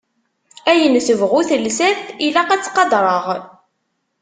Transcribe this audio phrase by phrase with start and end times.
[0.71, 3.25] Ayen tebɣu telsa-t ilaq ad tt-qadreɣ.